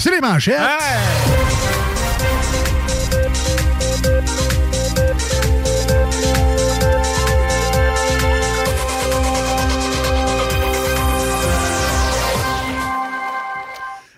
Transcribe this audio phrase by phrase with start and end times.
[0.00, 0.58] C'est les manchettes.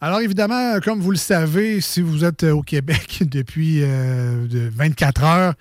[0.00, 5.54] Alors évidemment, comme vous le savez, si vous êtes au Québec depuis 24 euh, heures,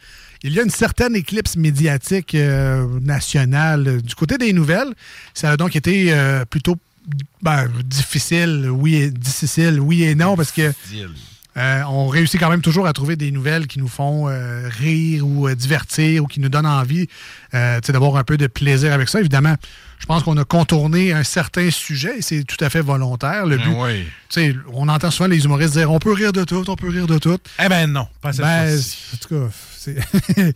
[0.44, 4.94] il y a une certaine éclipse médiatique euh, nationale du côté des nouvelles.
[5.34, 6.76] Ça a donc été euh, plutôt
[7.42, 10.72] ben, difficile, oui, difficile, oui et non, parce que
[11.56, 16.24] on réussit quand même toujours à trouver des nouvelles qui nous font rire ou divertir
[16.24, 17.08] ou qui nous donnent envie
[17.54, 19.20] d'avoir un peu de plaisir avec ça.
[19.20, 19.56] Évidemment,
[20.00, 23.46] je pense qu'on a contourné un certain sujet et c'est tout à fait volontaire.
[23.46, 24.04] Le ben
[24.36, 27.08] but, on entend souvent les humoristes dire on peut rire de tout, on peut rire
[27.08, 27.38] de tout.
[27.64, 29.98] Eh ben non, pas cette ben, En tout cas, c'est.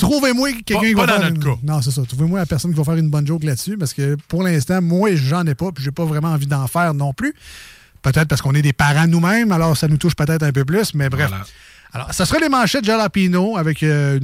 [0.00, 1.58] Trouvez-moi quelqu'un qui va faire notre cas.
[1.62, 2.02] Non, c'est ça.
[2.06, 5.14] Trouvez-moi la personne qui va faire une bonne joke là-dessus parce que pour l'instant, moi,
[5.14, 7.34] j'en ai pas puis j'ai pas vraiment envie d'en faire non plus.
[8.02, 10.94] Peut-être parce qu'on est des parents nous-mêmes, alors ça nous touche peut-être un peu plus,
[10.94, 11.30] mais bref.
[11.92, 14.18] Alors, ça serait les manchettes Jalapino avec euh,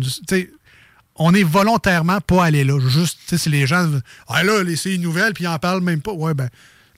[1.17, 2.79] on est volontairement pas allé là.
[2.89, 3.91] Juste, tu sais, si les gens.
[4.29, 6.12] Ah là, c'est une nouvelle, puis ils en parlent même pas.
[6.12, 6.48] Ouais, ben.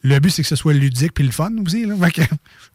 [0.02, 1.84] Le but, c'est que ce soit ludique puis le fun aussi.
[1.84, 1.94] Là.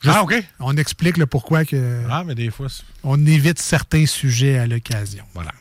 [0.07, 0.35] ah, OK.
[0.59, 2.02] On explique le pourquoi que.
[2.09, 2.67] Ah, mais des fois.
[3.03, 5.23] On évite certains sujets à l'occasion.
[5.33, 5.51] Voilà.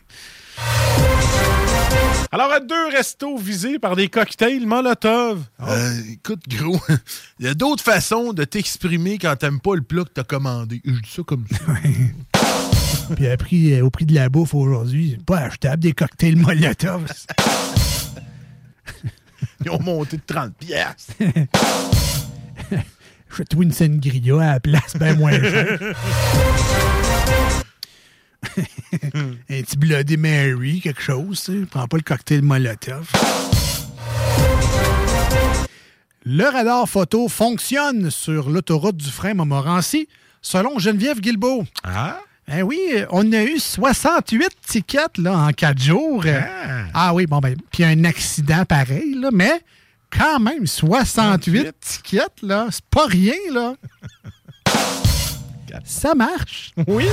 [2.35, 5.45] Alors, à deux restos visés par des cocktails Molotov.
[5.61, 6.81] Euh, écoute, gros,
[7.39, 10.81] il y a d'autres façons de t'exprimer quand t'aimes pas le plat que t'as commandé.
[10.85, 11.59] Je dis ça comme ça.
[13.17, 17.05] Puis après, au prix de la bouffe aujourd'hui, pas achetable des cocktails Molotov.
[19.65, 21.09] Ils ont monté de 30 pièces.
[22.71, 25.79] Je fais tout une sangria à la place, ben moins cher.
[29.05, 31.67] un petit Bloody Mary, quelque chose, tu sais.
[31.67, 33.11] Prends pas le cocktail Molotov.
[36.25, 40.09] Le radar photo fonctionne sur l'autoroute du frein Montmorency,
[40.41, 41.65] selon Geneviève Guilbeault.
[41.83, 42.21] Ah?
[42.53, 46.23] Ben oui, on a eu 68 tickets là, en quatre jours.
[46.27, 49.63] Ah, ah oui, bon, ben, puis un accident pareil, là, mais
[50.11, 53.75] quand même, 68 tickets, là, c'est pas rien, là.
[55.87, 56.75] Ça marche.
[56.87, 57.07] Oui.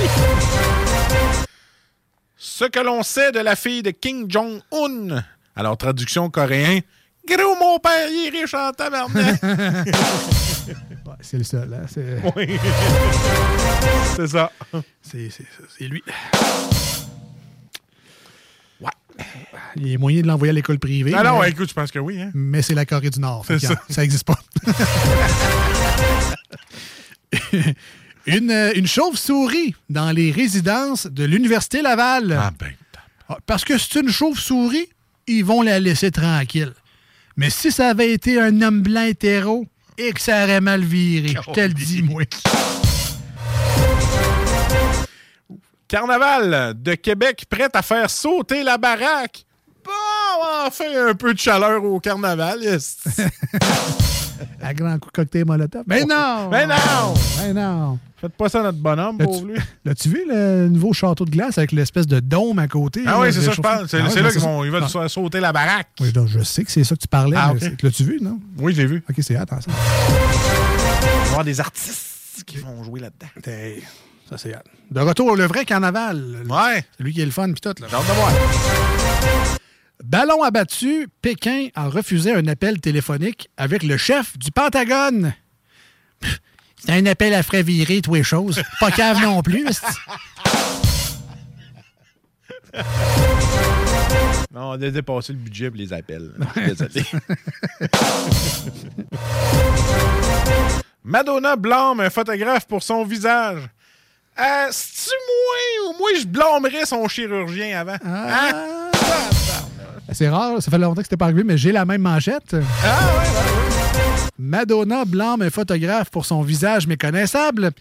[2.35, 5.23] Ce que l'on sait de la fille de King Jong-un.
[5.55, 6.81] Alors, traduction coréen.
[7.27, 9.39] Gros, mon père, il est riche en tabarnak.
[11.21, 11.85] c'est le seul, hein?
[11.87, 12.21] C'est...
[12.35, 12.47] Oui.
[14.15, 14.51] c'est ça.
[15.01, 16.01] C'est, c'est, lui.
[18.81, 18.89] Ouais.
[19.75, 21.13] Il y a moyen de l'envoyer à l'école privée.
[21.15, 22.21] Ah non, écoute, je pense que oui.
[22.21, 22.31] Hein?
[22.33, 23.45] Mais c'est la Corée du Nord.
[23.45, 23.57] ça.
[23.89, 24.39] ça n'existe pas.
[28.25, 32.37] une, une chauve-souris dans les résidences de l'Université Laval.
[32.39, 32.73] Ah ben.
[33.29, 34.89] Ah, parce que c'est une chauve-souris,
[35.27, 36.73] ils vont la laisser tranquille.
[37.39, 39.65] Mais si ça avait été un homme blanc hétéro,
[39.97, 42.23] et que ça aurait mal viré, je te le dis, moi.
[45.87, 49.45] Carnaval de Québec prête à faire sauter la baraque.
[49.85, 49.91] Bon,
[50.67, 52.59] enfin un peu de chaleur au carnaval.
[54.61, 55.83] à grand coup de cocktail molotov.
[55.87, 56.49] Mais non!
[56.51, 57.13] Mais non!
[57.39, 57.99] Mais non!
[58.19, 59.59] Faites pas ça notre bonhomme, pauvre lui.
[59.85, 63.03] L'as-tu vu le nouveau château de glace avec l'espèce de dôme à côté?
[63.05, 63.87] Ah oui, c'est ça, je pense.
[63.87, 65.07] C'est ah là qu'ils vont ils veulent ah.
[65.07, 65.87] sauter la baraque.
[66.01, 67.37] Oui, donc je sais que c'est ça que tu parlais.
[67.39, 68.39] Ah, L'as-tu vu, non?
[68.57, 69.03] Oui, je l'ai vu.
[69.09, 69.57] OK, c'est hâte, ça.
[69.67, 73.27] Il va y avoir des artistes qui vont jouer là-dedans.
[74.29, 74.65] Ça, c'est hâte.
[74.91, 76.43] De retour, le vrai carnaval.
[76.49, 76.83] Ouais.
[76.97, 77.73] C'est lui qui est le fun, puis tout.
[77.77, 78.31] J'ai hâte de voir.
[80.03, 85.33] Ballon abattu, Pékin a refusé un appel téléphonique avec le chef du Pentagone.
[86.77, 88.61] C'est un appel à frais virés, tous les choses.
[88.79, 89.65] Pas cave non plus.
[94.53, 96.31] non, on a dépassé le budget pour les appels.
[96.55, 97.03] Désolé.
[101.03, 103.63] Madonna blâme un photographe pour son visage.
[104.39, 107.97] Euh, C'est-tu moi ou moi je blâmerais son chirurgien avant?
[108.05, 108.51] Ah.
[108.53, 108.78] Hein?
[110.11, 112.55] C'est rare, ça fait longtemps que c'était pas arrivé, mais j'ai la même manchette.
[112.83, 113.25] Ah ouais,
[114.39, 117.71] Madonna blâme un photographe pour son visage méconnaissable.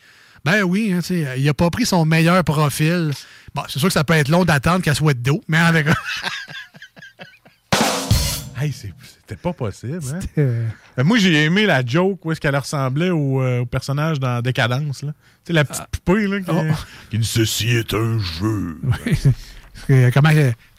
[0.45, 1.01] Ben oui, hein,
[1.37, 3.13] il n'a pas pris son meilleur profil.
[3.55, 5.87] Bon, c'est sûr que ça peut être long d'attendre qu'elle soit de dos, mais avec.
[8.61, 10.03] hey, c'était pas possible.
[10.13, 10.21] Hein?
[10.97, 15.03] Ben, moi, j'ai aimé la joke où est-ce qu'elle ressemblait au, euh, personnage dans Décadence.
[15.03, 15.13] Là.
[15.45, 15.89] Tu sais, la petite ah.
[15.91, 16.75] poupée là, qui, oh.
[17.11, 18.81] qui Ceci est un jeu.
[20.13, 20.31] Comment.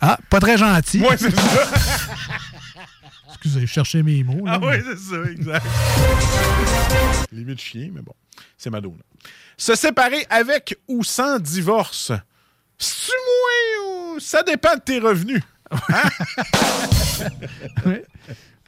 [0.02, 1.02] Ah, pas très gentil.
[1.02, 1.42] Oui, c'est ça.
[3.30, 4.44] Excusez, je cherchais mes mots.
[4.48, 5.66] ah oui, c'est ça, exact.
[7.32, 8.14] Limite chien, mais bon.
[8.58, 8.98] C'est Madonna.
[9.58, 12.12] Se séparer avec ou sans divorce.
[12.78, 15.42] C'est-tu moins ou ça dépend de tes revenus?
[15.72, 16.10] Hein?
[17.86, 17.96] oui.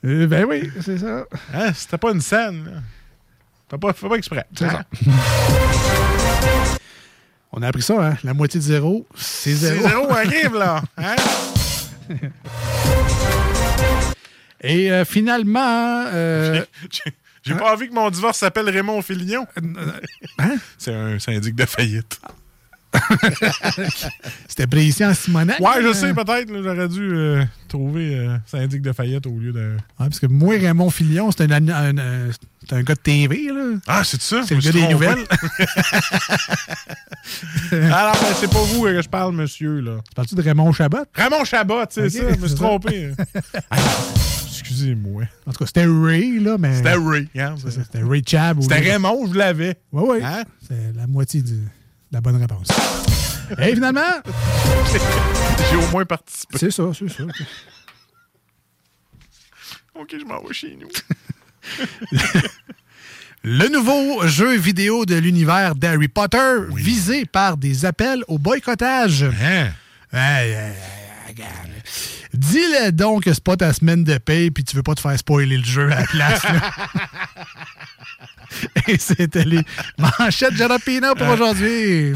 [0.05, 1.25] Euh, ben oui, c'est ça.
[1.53, 1.73] Hein?
[1.73, 2.83] C'était pas une scène.
[3.69, 4.45] T'as pas, pas exprès.
[4.57, 4.83] C'est Hein?
[5.03, 5.11] ça.
[7.53, 8.17] On a appris ça, hein?
[8.23, 9.87] La moitié de zéro, c'est C'est zéro.
[9.87, 10.81] zéro arrive, là.
[10.97, 11.15] Hein?
[14.63, 16.63] Et euh, finalement, euh,
[17.43, 19.47] J'ai- pas envie que mon divorce s'appelle Raymond Filion.
[20.39, 20.55] hein?
[20.77, 22.21] C'est un syndic de faillite.
[24.47, 25.59] c'était précis en Simonac.
[25.59, 25.93] Ouais, je hein?
[25.93, 26.51] sais, peut-être.
[26.63, 29.59] J'aurais dû euh, trouver euh, syndic de faillite au lieu de.
[29.99, 32.29] Ouais, parce que moi, Raymond Filion, c'est un, un, un-
[32.67, 33.77] c'est un gars de TV, là.
[33.87, 34.43] Ah, c'est ça?
[34.45, 35.17] C'est le gars des nouvelles.
[37.71, 39.97] Alors, ben, c'est pas vous que je parle, monsieur, là.
[40.15, 41.05] Parles-tu de Raymond Chabot?
[41.13, 42.23] Raymond Chabot, c'est ça.
[42.33, 43.11] Je me suis trompé.
[43.69, 43.77] Ah,
[44.49, 45.23] Excusez-moi.
[45.45, 46.75] En tout cas, c'était Ray, là, mais.
[46.77, 47.27] C'était Ray.
[47.37, 48.61] hein, C'était Ray Chab.
[48.61, 49.75] C'était Raymond, je l'avais.
[49.91, 50.19] Oui, oui.
[50.23, 50.43] Hein?
[50.67, 51.67] C'est la moitié du-
[52.11, 52.67] la bonne réponse.
[53.57, 54.01] Et finalement,
[55.69, 56.57] J'ai au moins participé.
[56.57, 57.23] c'est ça, c'est ça.
[59.95, 60.89] OK, je m'en vais chez nous.
[63.43, 69.23] Le nouveau jeu vidéo de l'univers d'Harry Potter visé par des appels au boycottage.
[69.23, 69.71] Hein?
[70.13, 70.73] Hey, hey,
[71.35, 71.35] hey.
[72.33, 75.17] Dis-le donc que c'est pas ta semaine de paye puis tu veux pas te faire
[75.17, 76.41] spoiler le jeu à la place.
[78.87, 79.61] Et c'était les
[79.97, 82.13] manchettes Jalapino pour aujourd'hui.